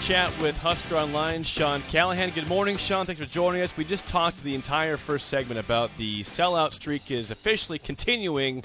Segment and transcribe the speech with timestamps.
[0.00, 2.30] chat with Husker Online, Sean Callahan.
[2.30, 3.04] Good morning, Sean.
[3.04, 3.76] Thanks for joining us.
[3.76, 8.64] We just talked the entire first segment about the sellout streak is officially continuing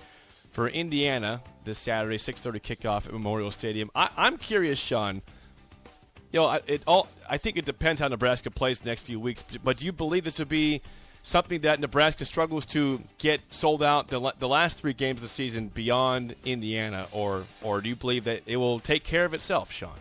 [0.51, 3.91] for Indiana this Saturday, 6:30 kickoff at Memorial Stadium.
[3.93, 5.21] I, I'm curious, Sean.
[6.31, 7.09] You know, I- it all.
[7.29, 9.43] I think it depends how Nebraska plays the next few weeks.
[9.63, 10.81] But do you believe this would be
[11.21, 15.27] something that Nebraska struggles to get sold out the, the last three games of the
[15.27, 19.71] season beyond Indiana, or or do you believe that it will take care of itself,
[19.71, 19.91] Sean?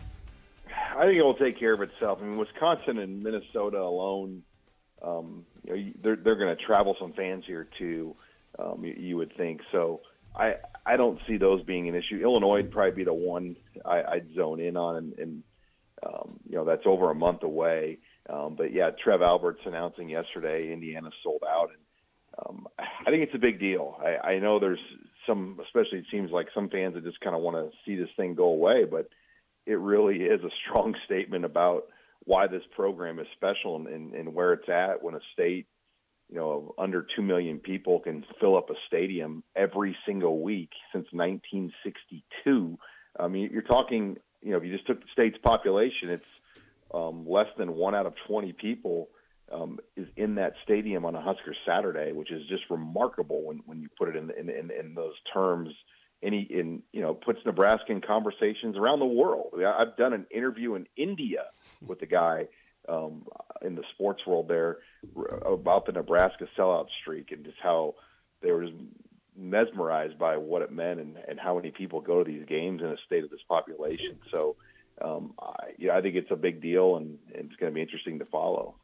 [0.95, 2.19] I think it will take care of itself.
[2.21, 4.43] I mean, Wisconsin and Minnesota alone,
[5.01, 8.15] um, you know, they're they're going to travel some fans here too.
[8.57, 10.01] Um, you, you would think so.
[10.35, 12.21] I I don't see those being an issue.
[12.21, 15.43] Illinois would probably be the one I, I'd zone in on, and, and
[16.05, 17.99] um, you know that's over a month away.
[18.29, 21.79] Um, but yeah, Trev Alberts announcing yesterday Indiana sold out, and
[22.45, 23.99] um, I think it's a big deal.
[24.03, 24.79] I, I know there's
[25.27, 28.09] some, especially it seems like some fans that just kind of want to see this
[28.17, 29.09] thing go away, but
[29.65, 31.85] it really is a strong statement about
[32.25, 35.67] why this program is special and, and, and where it's at when a state,
[36.29, 41.05] you know, under 2 million people can fill up a stadium every single week since
[41.11, 42.77] 1962.
[43.19, 46.23] I mean, you're talking, you know, if you just took the state's population, it's
[46.93, 49.09] um, less than one out of 20 people
[49.51, 53.79] um, is in that stadium on a Husker Saturday, which is just remarkable when, when
[53.79, 55.69] you put it in, in, in, in those terms
[56.25, 59.53] any in you know puts Nebraska in conversations around the world.
[59.65, 61.45] I've done an interview in India
[61.85, 62.47] with the guy
[62.89, 63.25] um,
[63.61, 64.77] in the sports world there
[65.45, 67.95] about the Nebraska sellout streak and just how
[68.41, 68.67] they were
[69.37, 72.87] mesmerized by what it meant and, and how many people go to these games in
[72.87, 74.17] a state of this population.
[74.31, 74.55] So,
[75.01, 77.81] um, I, yeah, I think it's a big deal and, and it's going to be
[77.81, 78.75] interesting to follow.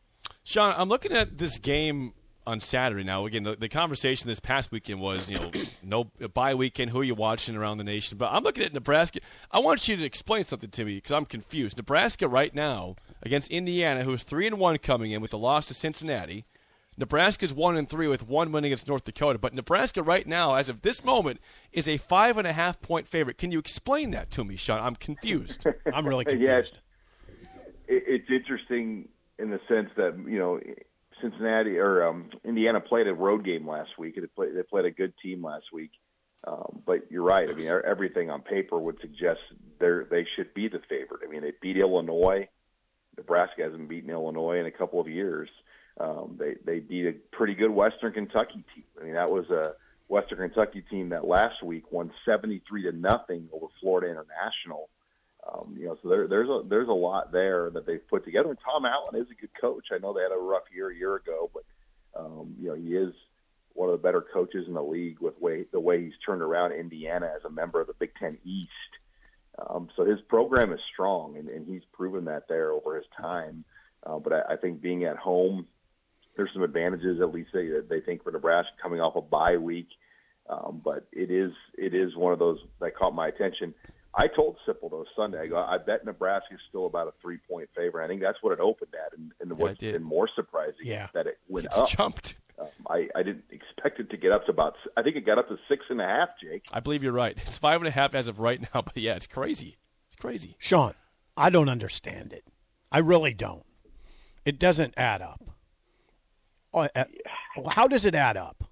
[0.44, 2.14] Sean, I'm looking at this game
[2.48, 3.26] on Saturday now.
[3.26, 5.52] Again, the, the conversation this past weekend was, you know,
[5.84, 6.04] no
[6.34, 6.92] bye weekend.
[6.92, 8.18] Who are you watching around the nation?
[8.18, 9.20] But I'm looking at Nebraska.
[9.52, 11.78] I want you to explain something to me because I'm confused.
[11.78, 15.68] Nebraska right now against Indiana, who is three and one coming in with the loss
[15.68, 16.46] to Cincinnati.
[16.98, 19.40] Nebraska's one and three with one win against North Dakota.
[19.40, 21.40] But Nebraska right now, as of this moment,
[21.72, 23.38] is a five and a half point favorite.
[23.38, 24.80] Can you explain that to me, Sean?
[24.80, 25.66] I'm confused.
[25.94, 26.78] I'm really Yes, confused.
[27.88, 29.08] it, it's interesting
[29.40, 30.60] in the sense that you know
[31.22, 34.16] Cincinnati or um, Indiana played a road game last week.
[34.16, 35.92] They played, they played a good team last week.
[36.46, 37.50] Um, but you're right.
[37.50, 39.40] I mean, everything on paper would suggest
[39.80, 41.22] they they should be the favorite.
[41.26, 42.48] I mean, they beat Illinois.
[43.18, 45.50] Nebraska hasn't beaten Illinois in a couple of years.
[46.00, 48.86] Um, they they beat a pretty good Western Kentucky team.
[49.00, 49.74] I mean, that was a
[50.08, 54.90] Western Kentucky team that last week won 73 to nothing over Florida International.
[55.48, 58.50] Um, you know, so there, there's a there's a lot there that they've put together.
[58.50, 59.88] And Tom Allen is a good coach.
[59.92, 61.64] I know they had a rough year a year ago, but
[62.20, 63.14] um, you know he is
[63.74, 66.74] one of the better coaches in the league with way the way he's turned around
[66.74, 68.70] Indiana as a member of the Big Ten East.
[69.68, 73.64] Um, so his program is strong, and, and he's proven that there over his time.
[74.06, 75.68] Uh, but I, I think being at home,
[76.36, 79.90] there's some advantages at least they they think for Nebraska coming off a bye week.
[80.50, 83.74] Um, but it is it is one of those that caught my attention.
[84.14, 87.38] I told Sipple though Sunday, I go, I bet Nebraska is still about a three
[87.50, 88.04] point favorite.
[88.04, 89.94] I think that's what it opened at, and, and what's it did.
[89.94, 91.08] been more surprising Yeah.
[91.14, 91.88] that it went It's up.
[91.88, 92.36] jumped.
[92.60, 94.76] Um, I, I didn't expect it to get up to about.
[94.98, 96.66] I think it got up to six and a half, Jake.
[96.72, 97.36] I believe you're right.
[97.46, 98.82] It's five and a half as of right now.
[98.84, 99.78] But yeah, it's crazy.
[100.08, 100.58] It's crazy.
[100.60, 100.94] Sean,
[101.38, 102.44] I don't understand it.
[102.92, 103.66] I really don't.
[104.46, 105.42] It doesn't add up.
[106.74, 107.04] Oh, uh,
[107.70, 108.64] How does it add up?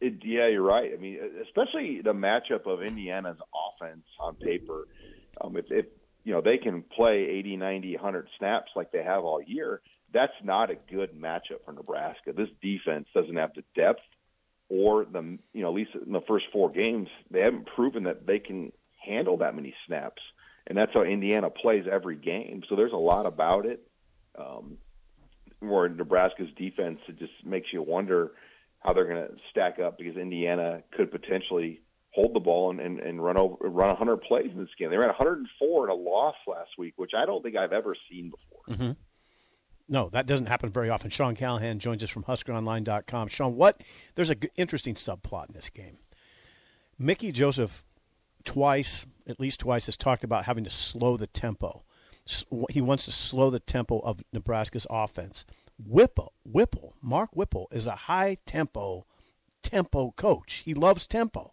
[0.00, 0.92] It, yeah, you're right.
[0.92, 4.86] I mean, especially the matchup of Indiana's offense on paper.
[5.40, 5.86] Um, if, if
[6.24, 9.80] you know they can play 80, 90, 100 snaps like they have all year,
[10.12, 12.32] that's not a good matchup for Nebraska.
[12.32, 14.02] This defense doesn't have the depth
[14.68, 18.26] or the you know at least in the first four games they haven't proven that
[18.26, 18.72] they can
[19.04, 20.22] handle that many snaps,
[20.66, 22.62] and that's how Indiana plays every game.
[22.68, 23.86] So there's a lot about it.
[24.38, 24.78] Um,
[25.60, 28.32] more Nebraska's defense, it just makes you wonder
[28.80, 31.80] how they're going to stack up because Indiana could potentially
[32.16, 34.90] hold the ball and, and, and run over run 100 plays in this game.
[34.90, 38.30] They ran 104 in a loss last week, which I don't think I've ever seen
[38.30, 38.76] before.
[38.76, 38.92] Mm-hmm.
[39.88, 41.10] No, that doesn't happen very often.
[41.10, 43.28] Sean Callahan joins us from HuskerOnline.com.
[43.28, 43.82] Sean, what?
[44.14, 45.98] There's an interesting subplot in this game.
[46.98, 47.84] Mickey Joseph,
[48.44, 51.84] twice, at least twice, has talked about having to slow the tempo.
[52.70, 55.44] He wants to slow the tempo of Nebraska's offense.
[55.78, 59.06] Whipple, Whipple, Mark Whipple is a high tempo,
[59.62, 60.62] tempo coach.
[60.64, 61.52] He loves tempo.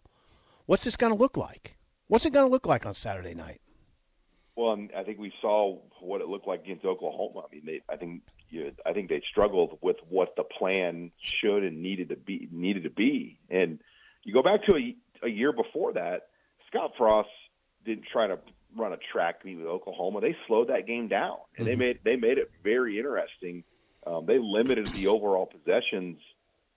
[0.66, 1.76] What's this going to look like?
[2.06, 3.60] What's it going to look like on Saturday night?
[4.56, 7.40] Well, I think we saw what it looked like against Oklahoma.
[7.40, 11.10] I mean, they, I think you know, I think they struggled with what the plan
[11.20, 13.40] should and needed to be needed to be.
[13.50, 13.80] And
[14.22, 16.28] you go back to a, a year before that,
[16.68, 17.28] Scott Frost
[17.84, 18.38] didn't try to
[18.76, 20.20] run a track meet with Oklahoma.
[20.20, 21.78] They slowed that game down, and mm-hmm.
[21.78, 23.64] they made they made it very interesting.
[24.06, 26.18] Um, they limited the overall possessions.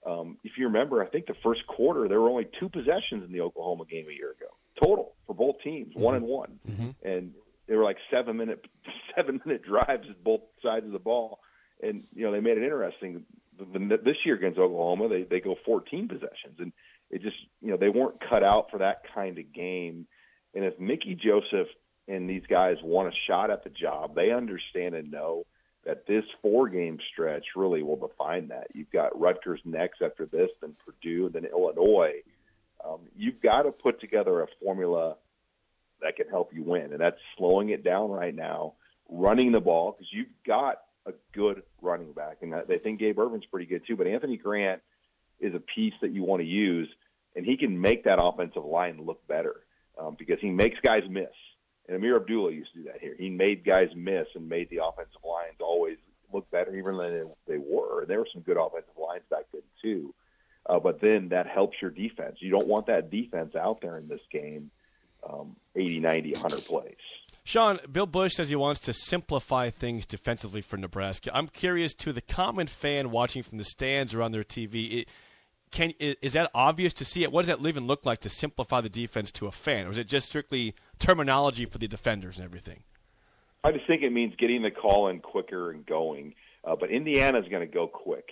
[0.05, 3.31] Um, if you remember, I think the first quarter there were only two possessions in
[3.31, 6.01] the Oklahoma game a year ago total for both teams, mm-hmm.
[6.01, 6.89] one and one, mm-hmm.
[7.03, 7.33] and
[7.67, 8.65] they were like seven minute
[9.15, 11.39] seven minute drives at both sides of the ball,
[11.81, 13.25] and you know they made it interesting.
[13.59, 16.71] This year against Oklahoma, they they go 14 possessions, and
[17.09, 20.05] it just you know they weren't cut out for that kind of game.
[20.53, 21.67] And if Mickey Joseph
[22.07, 25.45] and these guys want a shot at the job, they understand and know
[25.87, 28.67] that this four game stretch really will define that.
[28.73, 32.21] You've got Rutgers next after this, then Purdue, then Illinois.
[32.85, 35.15] Um, you've got to put together a formula
[36.01, 36.91] that can help you win.
[36.91, 38.73] And that's slowing it down right now,
[39.09, 43.45] running the ball because you've got a good running back, and they think Gabe Ervin's
[43.45, 43.95] pretty good too.
[43.95, 44.81] But Anthony Grant
[45.39, 46.89] is a piece that you want to use,
[47.33, 49.55] and he can make that offensive line look better
[49.97, 51.27] um, because he makes guys miss.
[51.87, 53.15] And Ameer Abdullah used to do that here.
[53.17, 55.97] He made guys miss and made the offensive lines always
[56.33, 58.01] look better, even than they were.
[58.01, 60.13] And there were some good offensive lines back then too.
[60.65, 62.37] Uh, but then that helps your defense.
[62.39, 64.69] You don't want that defense out there in this game
[65.27, 66.95] um, 80, 90, 100 plays.
[67.43, 71.31] Sean, Bill Bush says he wants to simplify things defensively for Nebraska.
[71.33, 74.99] I'm curious to the common fan watching from the stands or on their TV.
[74.99, 75.07] It,
[75.71, 77.31] can is that obvious to see it?
[77.31, 79.97] What does that even look like to simplify the defense to a fan, or is
[79.97, 82.83] it just strictly terminology for the defenders and everything?
[83.63, 86.35] I just think it means getting the call in quicker and going.
[86.63, 88.29] Uh, but Indiana's going to go quick.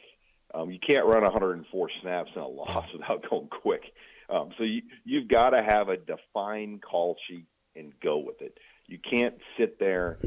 [0.54, 3.82] Um, you can't run 104 snaps in a loss without going quick.
[4.30, 7.46] Um, so you, you've got to have a defined call sheet
[7.76, 8.58] and go with it.
[8.88, 10.18] You can't sit there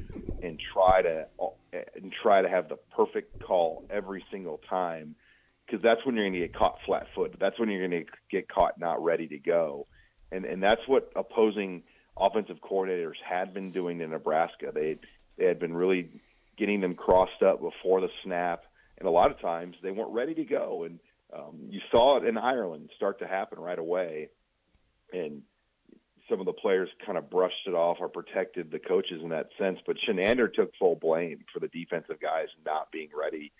[0.42, 1.26] and try to
[1.72, 5.14] and try to have the perfect call every single time
[5.68, 7.36] because that's when you're going to get caught flat-footed.
[7.38, 9.86] That's when you're going to get caught not ready to go,
[10.32, 11.82] and and that's what opposing
[12.16, 14.72] offensive coordinators had been doing in Nebraska.
[14.74, 14.96] They
[15.36, 16.08] they had been really
[16.56, 18.64] getting them crossed up before the snap,
[18.98, 20.84] and a lot of times they weren't ready to go.
[20.84, 20.98] And
[21.32, 24.30] um, you saw it in Ireland start to happen right away,
[25.12, 25.42] and
[26.28, 29.48] some of the players kind of brushed it off or protected the coaches in that
[29.58, 29.78] sense.
[29.86, 33.52] But Chinander took full blame for the defensive guys not being ready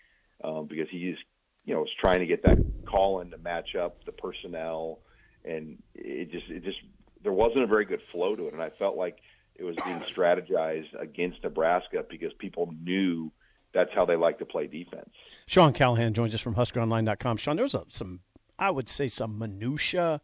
[0.45, 1.23] um, because he just,
[1.69, 2.57] you know, was trying to get that
[2.87, 5.01] call in to match up the personnel,
[5.45, 6.79] and it just, it just,
[7.23, 9.19] there wasn't a very good flow to it, and I felt like
[9.55, 13.31] it was being strategized against Nebraska because people knew
[13.75, 15.11] that's how they like to play defense.
[15.47, 17.37] Sean Callahan joins us from HuskerOnline.com.
[17.37, 18.21] Sean, there's a, some,
[18.59, 20.23] I would say, some minutia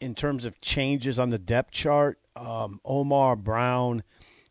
[0.00, 2.20] in terms of changes on the depth chart.
[2.36, 4.04] Um, Omar Brown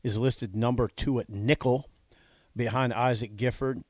[0.03, 1.89] is listed number two at nickel,
[2.53, 3.85] behind Isaac Gifford.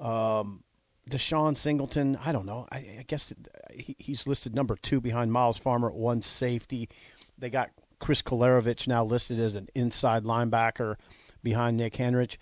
[0.00, 0.64] Um,
[1.10, 2.66] DeShon Singleton, I don't know.
[2.70, 3.32] I, I guess
[3.72, 6.88] he, he's listed number two behind Myles Farmer at one safety.
[7.38, 10.96] They got Chris Kolarevic now listed as an inside linebacker
[11.42, 12.36] behind Nick Henrich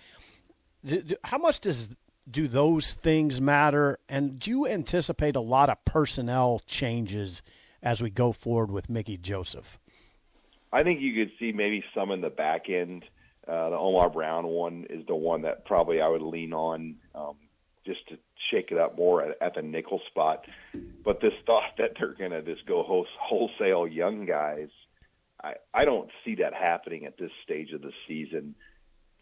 [1.24, 1.94] how much does
[2.30, 3.98] do those things matter?
[4.08, 7.42] And do you anticipate a lot of personnel changes
[7.82, 9.78] as we go forward with Mickey Joseph?
[10.72, 13.04] I think you could see maybe some in the back end.
[13.46, 17.36] Uh, the Omar Brown one is the one that probably I would lean on um,
[17.84, 18.18] just to
[18.50, 20.44] shake it up more at, at the nickel spot.
[21.04, 24.68] But this thought that they're going to just go host, wholesale young guys,
[25.42, 28.54] I, I don't see that happening at this stage of the season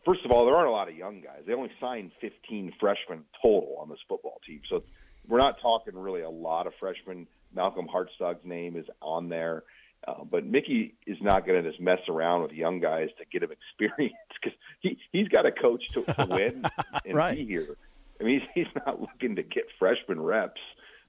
[0.07, 1.43] first of all, there aren't a lot of young guys.
[1.47, 4.63] They only signed 15 freshmen total on this football team.
[4.71, 4.85] So
[5.29, 7.27] we're not talking really a lot of freshmen.
[7.55, 9.65] Malcolm Hartzog's name is on there.
[10.07, 13.43] Uh, but Mickey is not going to just mess around with young guys to get
[13.43, 16.65] him experience because he, he's got a coach to, to win
[17.05, 17.37] and right.
[17.37, 17.77] be here.
[18.21, 20.61] I mean, he's, not looking to get freshman reps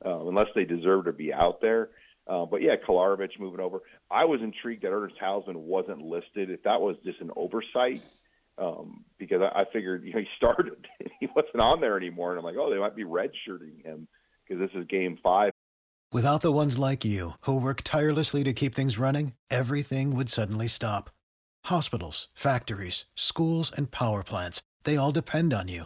[0.06, 1.90] uh, unless they deserve to be out there.
[2.28, 3.80] Uh, but yeah, Kolarevic moving over.
[4.12, 6.50] I was intrigued that Ernest Hausmann wasn't listed.
[6.50, 8.02] If that was just an oversight,
[8.58, 10.88] um, because I, I figured you know he started,
[11.20, 14.08] he wasn't on there anymore, and I'm like, oh, they might be redshirting him
[14.46, 15.54] because this is game five.
[16.12, 20.68] Without the ones like you who work tirelessly to keep things running, everything would suddenly
[20.68, 21.10] stop.
[21.66, 25.86] Hospitals, factories, schools, and power plants—they all depend on you.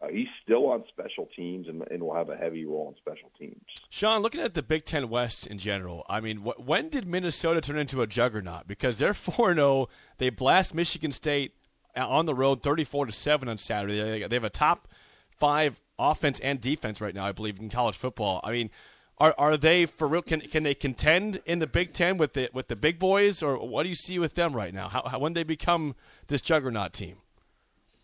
[0.00, 3.30] uh, he's still on special teams and, and will have a heavy role in special
[3.38, 3.60] teams.
[3.90, 7.60] Sean, looking at the Big Ten West in general, I mean, wh- when did Minnesota
[7.60, 8.66] turn into a juggernaut?
[8.66, 9.88] Because they're 4 0.
[10.18, 11.54] They blast Michigan State
[11.96, 14.26] on the road 34 to 7 on Saturday.
[14.26, 14.88] They have a top
[15.36, 18.40] five offense and defense right now, I believe, in college football.
[18.44, 18.70] I mean,
[19.18, 20.22] are are they for real?
[20.22, 23.56] Can can they contend in the Big Ten with the with the big boys, or
[23.66, 24.88] what do you see with them right now?
[24.88, 25.96] How, how when they become
[26.28, 27.16] this juggernaut team?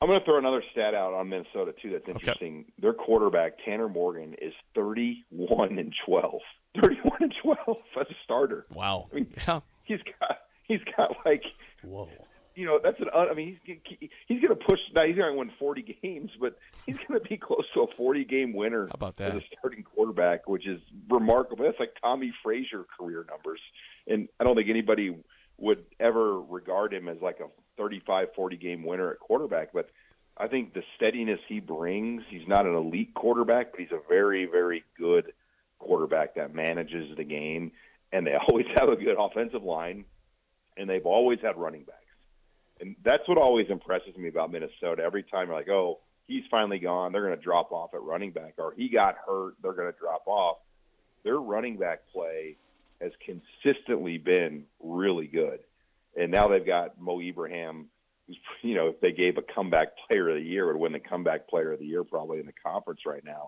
[0.04, 1.90] I'm going to throw another stat out on Minnesota too.
[1.92, 2.60] That's interesting.
[2.60, 2.72] Okay.
[2.78, 6.40] Their quarterback Tanner Morgan is 31 and 12.
[6.80, 7.58] 31 and 12
[8.00, 8.66] as a starter.
[8.74, 9.08] Wow.
[9.10, 9.60] I mean, yeah.
[9.84, 11.42] he's got he's got like
[11.82, 12.10] whoa
[12.54, 13.08] you know that's an.
[13.12, 13.78] I mean, he's
[14.28, 14.78] he's going to push.
[14.94, 16.56] Now he's going to win 40 games, but
[16.86, 18.86] he's going to be close to a 40 game winner.
[18.86, 19.34] How about that?
[19.34, 20.80] As a starting quarterback, which is
[21.10, 21.64] remarkable.
[21.64, 23.60] That's like Tommie Frazier career numbers,
[24.06, 25.16] and I don't think anybody
[25.64, 29.72] would ever regard him as like a 35, 40 game winner at quarterback.
[29.72, 29.90] But
[30.36, 32.22] I think the steadiness he brings.
[32.28, 35.32] He's not an elite quarterback, but he's a very, very good
[35.78, 37.72] quarterback that manages the game,
[38.12, 40.04] and they always have a good offensive line,
[40.76, 42.04] and they've always had running backs
[42.80, 45.02] and that's what always impresses me about Minnesota.
[45.02, 48.30] Every time you're like, oh, he's finally gone, they're going to drop off at running
[48.30, 50.58] back, or he got hurt, they're going to drop off.
[51.22, 52.56] Their running back play
[53.00, 55.60] has consistently been really good,
[56.16, 57.86] and now they've got Mo Ibrahim,
[58.26, 61.00] who's you know if they gave a comeback player of the year, would win the
[61.00, 63.46] comeback player of the year probably in the conference right now.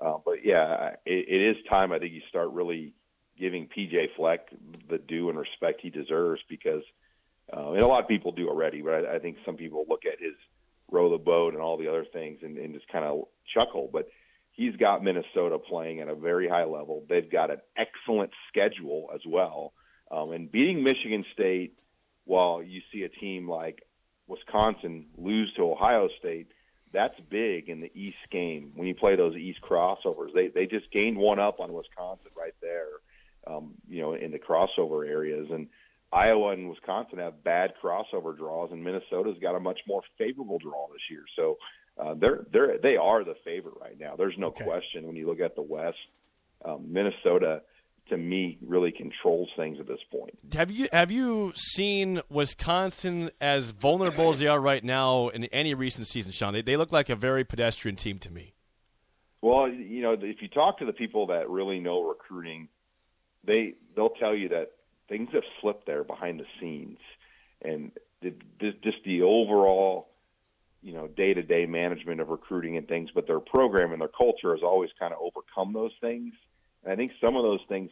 [0.00, 2.94] Uh, but yeah, it, it is time I think you start really
[3.38, 4.48] giving PJ Fleck
[4.88, 6.82] the due and respect he deserves because–
[7.52, 10.04] uh, and a lot of people do already, but I, I think some people look
[10.06, 10.34] at his
[10.90, 13.88] row the boat and all the other things and, and just kind of chuckle.
[13.92, 14.08] But
[14.52, 17.04] he's got Minnesota playing at a very high level.
[17.08, 19.72] They've got an excellent schedule as well.
[20.10, 21.78] Um, and beating Michigan State
[22.24, 23.82] while you see a team like
[24.26, 26.48] Wisconsin lose to Ohio State,
[26.92, 30.34] that's big in the East game when you play those East crossovers.
[30.34, 32.88] They they just gained one up on Wisconsin right there,
[33.46, 35.48] um, you know, in the crossover areas.
[35.50, 35.68] And
[36.12, 40.88] Iowa and Wisconsin have bad crossover draws, and Minnesota's got a much more favorable draw
[40.88, 41.24] this year.
[41.36, 41.58] So
[42.00, 44.16] uh, they're they're they are the favorite right now.
[44.16, 44.64] There's no okay.
[44.64, 45.98] question when you look at the West.
[46.64, 47.62] Um, Minnesota,
[48.08, 50.38] to me, really controls things at this point.
[50.54, 55.74] Have you have you seen Wisconsin as vulnerable as they are right now in any
[55.74, 56.52] recent season, Sean?
[56.52, 58.54] They they look like a very pedestrian team to me.
[59.42, 62.68] Well, you know, if you talk to the people that really know recruiting,
[63.44, 64.72] they they'll tell you that
[65.08, 66.98] things have slipped there behind the scenes,
[67.62, 67.90] and
[68.22, 70.08] the, the, just the overall,
[70.82, 73.10] you know, day to day management of recruiting and things.
[73.14, 76.34] But their program and their culture has always kind of overcome those things.
[76.82, 77.90] And I think some of those things,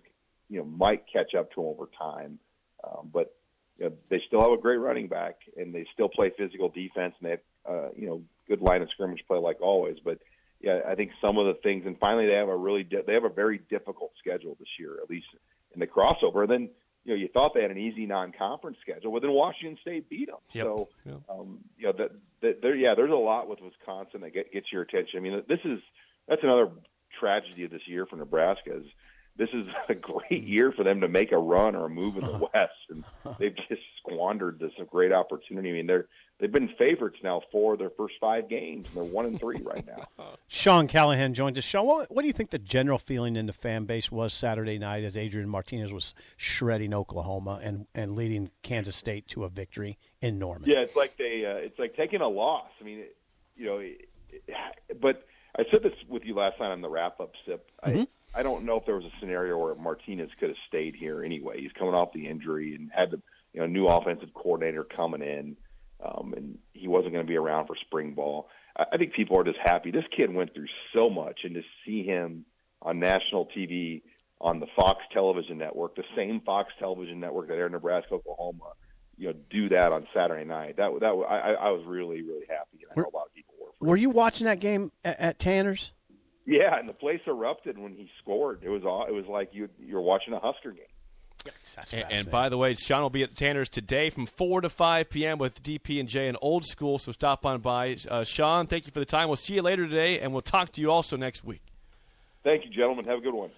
[0.49, 2.39] you know, might catch up to them over time.
[2.85, 3.35] Um, but
[3.79, 7.15] you know, they still have a great running back, and they still play physical defense,
[7.21, 9.99] and they have, uh, you know, good line of scrimmage play like always.
[10.05, 10.19] But
[10.61, 13.15] yeah, I think some of the things, and finally they have a really di- they
[13.15, 15.27] have a very difficult schedule this year, at least
[15.73, 16.43] in the crossover.
[16.43, 16.71] And then
[17.09, 20.29] you know, you thought they had an easy non-conference schedule, but then Washington State beat
[20.29, 20.37] them.
[20.53, 20.65] Yep.
[20.65, 21.21] So, yep.
[21.31, 22.11] um, you know, that,
[22.43, 25.19] that there, yeah, there's a lot with Wisconsin that get, gets your attention.
[25.19, 25.81] I mean, this is
[26.29, 26.69] that's another
[27.19, 28.77] tragedy of this year for Nebraska.
[28.77, 28.85] Is
[29.39, 32.25] this is a great year for them to make a run or a move in
[32.25, 33.05] the West, and
[33.39, 35.71] they've just squandered this great opportunity.
[35.71, 39.27] I mean, they're they've been favorites now for their first five games, and they're one
[39.27, 40.09] and three right now.
[40.49, 41.65] Sean Callahan joins us.
[41.65, 44.79] Sean, what, what, do you think the general feeling in the fan base was Saturday
[44.79, 49.99] night as Adrian Martinez was shredding Oklahoma and, and leading Kansas State to a victory
[50.21, 50.69] in Norman?
[50.69, 52.71] Yeah, it's like they uh, it's like taking a loss.
[52.81, 53.05] I mean,
[53.57, 53.83] you know,
[55.01, 55.25] but
[55.57, 57.71] I said this with you last night on the wrap up sip.
[57.85, 58.01] Mm-hmm.
[58.01, 61.25] I, I don't know if there was a scenario where Martinez could have stayed here
[61.25, 61.61] anyway.
[61.61, 63.21] He's coming off the injury and had the
[63.53, 65.57] you know new offensive coordinator coming in
[66.05, 68.49] um, and he wasn't going to be around for spring ball.
[68.77, 69.91] I, I think people are just happy.
[69.91, 72.45] This kid went through so much, and to see him
[72.83, 74.03] on national TV
[74.41, 78.73] on the Fox television network, the same Fox television network that aired Nebraska, Oklahoma,
[79.17, 80.77] you know, do that on Saturday night.
[80.77, 83.55] That that I, I was really really happy, and I know a lot of people
[83.61, 83.89] were.
[83.89, 85.91] Were you watching that game at, at Tanner's?
[86.49, 88.61] Yeah, and the place erupted when he scored.
[88.63, 89.05] It was all.
[89.07, 90.87] It was like you you're watching a Husker game.
[91.45, 94.63] That's And, and by the way, Sean will be at the Tanner's today from 4
[94.63, 95.37] to 5 p.m.
[95.37, 97.97] with DP and J and Old School, so stop on by.
[98.11, 99.29] Uh, Sean, thank you for the time.
[99.29, 101.61] We'll see you later today, and we'll talk to you also next week.
[102.45, 103.05] Thank you, gentlemen.
[103.05, 103.51] Have a good one.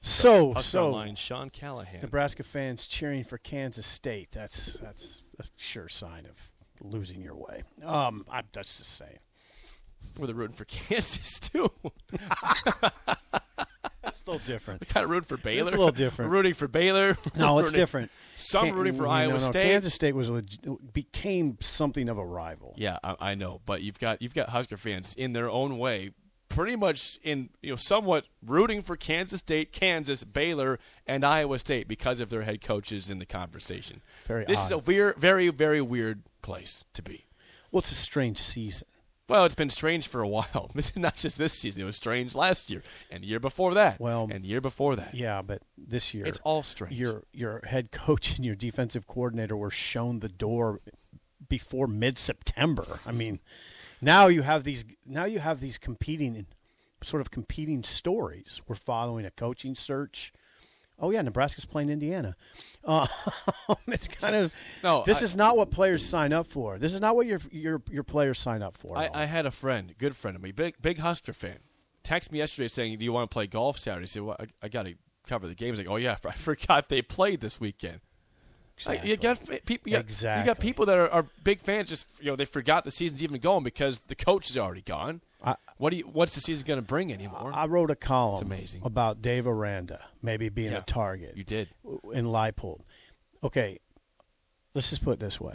[0.00, 2.00] so Husker so Online, Sean Callahan.
[2.00, 4.30] Nebraska fans cheering for Kansas State.
[4.30, 6.50] That's that's a sure sign of
[6.80, 7.62] losing your way.
[7.84, 9.18] Um, I, that's just saying.
[10.18, 11.70] We're the rooting for Kansas, too.
[14.04, 14.80] It's a little different.
[14.80, 15.68] We kind of rooting for Baylor.
[15.68, 16.30] a little different.
[16.30, 17.16] We're rooting for Baylor.
[17.36, 18.10] No, We're it's rooting- different.
[18.36, 19.64] Some Can- rooting for no, Iowa no, State.
[19.70, 22.74] Kansas State was leg- became something of a rival.
[22.76, 26.12] Yeah, I, I know, but you've got you've got Husker fans in their own way,
[26.48, 31.88] pretty much in you know somewhat rooting for Kansas State, Kansas, Baylor, and Iowa State
[31.88, 34.02] because of their head coaches in the conversation.
[34.26, 37.26] Very this is a weird, very very weird place to be.
[37.72, 38.86] Well, it's a strange season.
[39.28, 40.70] Well, it's been strange for a while.
[40.96, 41.82] Not just this season.
[41.82, 44.00] It was strange last year and the year before that.
[44.00, 45.14] Well, and the year before that.
[45.14, 46.94] Yeah, but this year It's all strange.
[46.94, 50.80] Your your head coach and your defensive coordinator were shown the door
[51.48, 53.00] before mid September.
[53.06, 53.40] I mean,
[54.00, 56.46] now you have these now you have these competing
[57.02, 58.62] sort of competing stories.
[58.66, 60.32] We're following a coaching search.
[60.98, 62.36] Oh yeah, Nebraska's playing Indiana.
[62.84, 63.06] Uh,
[63.88, 64.52] it's kind of
[64.82, 66.78] No, This I- is not what players sign up for.
[66.78, 68.96] This is not what your your your players sign up for.
[68.98, 69.08] I.
[69.14, 71.58] I had a friend, good friend of me, big big Husker fan,
[72.02, 74.46] text me yesterday saying, "Do you want to play golf Saturday?" I said, "Well, I,
[74.62, 74.94] I got to
[75.26, 78.00] cover the games." Like, "Oh yeah, I forgot they played this weekend."
[78.86, 79.90] Like, you got people.
[79.90, 81.88] You got, you got people that are, are big fans.
[81.88, 85.20] Just you know, they forgot the season's even going because the coach is already gone.
[85.42, 86.04] I- what do you?
[86.04, 87.50] What's the season going to bring anymore?
[87.54, 88.82] I wrote a column It's amazing.
[88.84, 91.36] about Dave Aranda maybe being Yeah, a target.
[91.36, 91.68] you did.
[92.12, 92.80] in Leipold.
[93.44, 93.78] Okay,
[94.74, 95.54] let's just put it this way: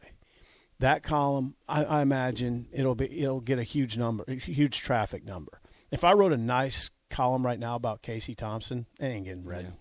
[0.79, 5.25] that column, I, I imagine it'll be it'll get a huge number, a huge traffic
[5.25, 5.59] number.
[5.91, 9.65] If I wrote a nice column right now about Casey Thompson, it ain't getting read.
[9.65, 9.71] Yeah.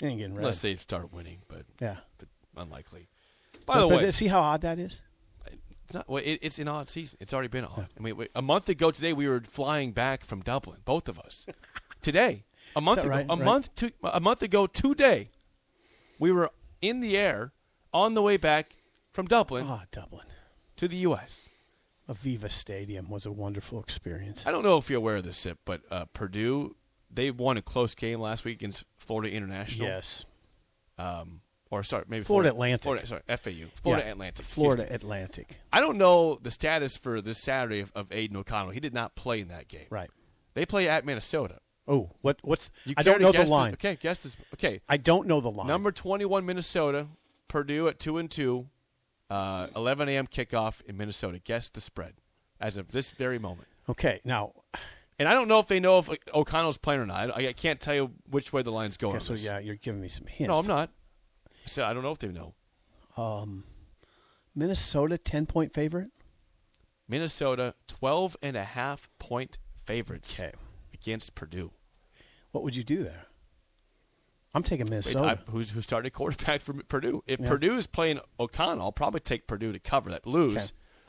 [0.00, 0.40] It ain't getting read.
[0.40, 1.96] Unless they start winning, but, yeah.
[2.18, 3.08] but unlikely.
[3.66, 5.02] By But, the but way, see how odd that is.
[5.84, 6.08] It's not.
[6.08, 7.18] Well, it, it's an odd season.
[7.20, 7.88] It's already been odd.
[7.98, 11.18] I mean, wait, a month ago today, we were flying back from Dublin, both of
[11.18, 11.46] us.
[12.02, 12.44] today,
[12.76, 13.26] a month ago, right?
[13.28, 13.44] a Right.
[13.44, 15.30] month to a month ago today,
[16.18, 17.52] we were in the air
[17.92, 18.76] on the way back
[19.12, 20.26] from Dublin Ah, Dublin.
[20.76, 21.48] to the U.S.
[22.08, 24.44] Aviva Stadium was a wonderful experience.
[24.46, 26.76] I don't know if you're aware of this, Sip, but uh, Purdue
[27.12, 29.86] they won a close game last week against Florida International.
[29.86, 30.24] Yes.
[30.98, 32.82] Um, or sorry, maybe Florida Florida, Atlantic.
[32.82, 33.22] Florida, sorry,
[33.64, 33.70] FAU.
[33.82, 34.12] Florida Yeah.
[34.12, 34.44] Atlantic.
[34.46, 34.88] Florida me.
[34.90, 35.60] Atlantic.
[35.72, 38.70] I don't know the status for this Saturday of, of Aidan O'Connell.
[38.70, 39.86] He did not play in that game.
[39.90, 40.10] Right.
[40.54, 41.58] They play at Minnesota.
[41.86, 42.38] Oh, what?
[42.42, 42.70] What's?
[42.84, 43.72] You I don't know the line.
[43.74, 44.36] okay, guess this.
[44.54, 45.66] Okay, I don't know the line.
[45.66, 47.06] number twenty-one Minnesota,
[47.48, 48.68] Purdue at two and two,
[49.28, 50.26] uh, 11 a.m.
[50.26, 51.38] kickoff in Minnesota.
[51.42, 52.14] Guess the spread
[52.60, 53.66] as of this very moment.
[53.88, 54.52] Okay, now.
[55.20, 57.36] And I don't know if they know if O'Connell's playing or not.
[57.36, 59.16] I, I can't tell you which way the line's going.
[59.16, 60.48] Okay, so yeah, you're giving me some hints.
[60.48, 60.90] no, I'm not.
[61.66, 62.54] So I don't know if they know.
[63.18, 63.64] Um,
[64.54, 66.08] Minnesota ten point favorite.
[67.06, 70.52] Minnesota 12 and a half point favorites Okay.
[70.94, 71.72] against Purdue.
[72.52, 73.26] What would you do there?
[74.54, 75.40] I'm taking Wait, Minnesota.
[75.46, 77.22] I, who's who started quarterback for Purdue?
[77.26, 77.48] If Yeah.
[77.48, 80.26] Purdue is playing O'Connell, I'll probably take Purdue to cover that.
[80.26, 80.66] Lose, Okay.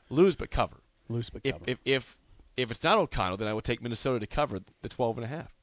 [0.10, 0.82] lose but cover.
[1.08, 1.63] Lose but cover.
[1.67, 2.17] if if if
[2.58, 5.56] it's not O'Connell, then I would take Minnesota to cover the 12 and a half.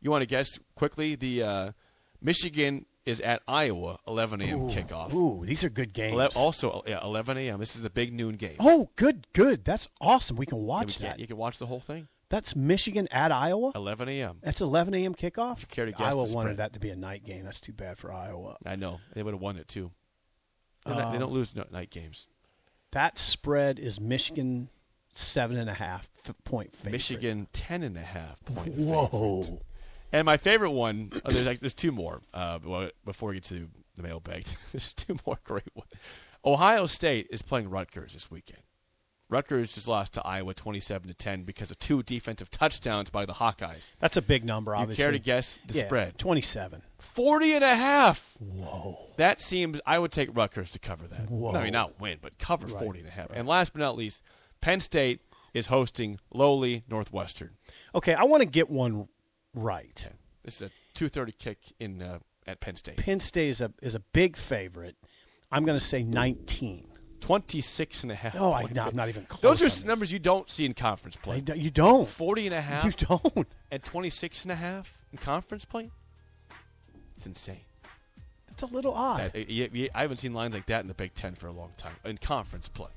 [0.00, 1.14] You want to guess quickly?
[1.14, 1.72] The uh,
[2.20, 4.62] Michigan is at Iowa, 11 a.m.
[4.62, 5.14] Ooh, kickoff.
[5.14, 6.18] Ooh, these are good games.
[6.18, 7.60] Ele- also, yeah, 11 a.m.
[7.60, 8.56] This is the big noon game.
[8.58, 9.64] oh, good, good.
[9.64, 10.36] That's awesome.
[10.36, 11.18] We can Yeah, we watch that.
[11.20, 12.08] You can watch the whole thing.
[12.28, 13.70] That's Michigan at Iowa.
[13.76, 14.38] 11 a.m.
[14.42, 15.14] That's 11 a.m.
[15.14, 15.60] kickoff.
[15.60, 17.44] you care to guess Iowa wanted that to be a night game.
[17.44, 18.56] That's too bad for Iowa.
[18.66, 19.92] I know they would have won it too.
[20.84, 22.26] They're not- they Um, don't lose night games.
[22.90, 24.70] That spread is Michigan
[25.16, 26.92] seven and a half f- point favorite.
[26.92, 28.74] Michigan 10 and a half point.
[28.74, 29.42] Whoa.
[29.42, 29.62] favorite.
[30.12, 32.22] And my favorite one, oh, there's like, there's two more.
[32.32, 32.58] Uh,
[33.04, 35.90] before we get to the mailbag, there's two more great ones.
[36.44, 38.62] Ohio State is playing Rutgers this weekend.
[39.28, 43.32] Rutgers just lost to Iowa 27 to 10 because of two defensive touchdowns by the
[43.32, 43.90] Hawkeyes.
[43.98, 44.70] That's a big number.
[44.70, 45.02] You Obviously.
[45.02, 46.16] care to guess the Yeah, spread?
[46.18, 46.82] 27.
[47.00, 48.34] 40 and a half.
[48.38, 48.96] Whoa.
[49.16, 51.28] That seems I would take Rutgers to cover that.
[51.28, 51.52] Whoa.
[51.56, 53.30] I mean not win, but cover Right, 40 and a half.
[53.34, 54.22] And last but not least,
[54.66, 55.20] Penn State
[55.54, 57.50] is hosting lowly Northwestern.
[57.94, 59.06] Okay, I want to get one
[59.54, 60.08] right.
[60.42, 62.96] This is a 2:30 kick in uh, at Penn State.
[62.96, 64.96] Penn State is a is a big favorite.
[65.52, 66.88] I'm going to say 19.
[67.20, 68.34] 26 and a half.
[68.36, 69.40] Oh, I, no, I'm not even close.
[69.60, 71.40] Those are numbers you don't see in conference play.
[71.40, 72.08] d- You don't.
[72.08, 73.46] 40 and a half You don't.
[73.70, 75.92] and 26 and a half in conference play?
[77.16, 77.60] It's insane.
[78.48, 79.30] That's a little odd.
[79.32, 81.70] That- uh, I haven't seen lines like that in the Big 10 for a long
[81.76, 82.90] time in conference play.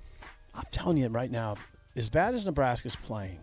[0.60, 1.56] I'm telling you right now,
[1.96, 3.40] as bad as Nebraska's playing,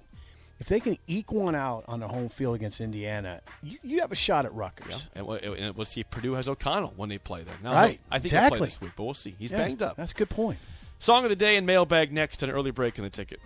[0.58, 4.12] if they can eke one out on the home field against Indiana, you, you have
[4.12, 5.08] a shot at Rutgers.
[5.14, 7.54] Yeah, and, and we'll see if Purdue has O'Connell when they play there.
[7.62, 8.00] Now, right.
[8.10, 8.50] I think exactly.
[8.50, 9.34] they'll play this week, but we'll see.
[9.38, 9.96] He's Yeah, banged up.
[9.96, 10.58] That's a good point.
[10.98, 13.40] Song of the day and mailbag next, an early break in the ticket.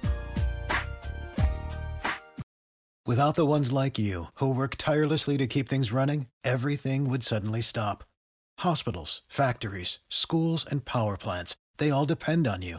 [3.06, 7.60] Without the ones like you, who work tirelessly to keep things running, everything would suddenly
[7.60, 8.04] stop.
[8.58, 12.78] Hospitals, factories, schools, and power plants, they all depend on you.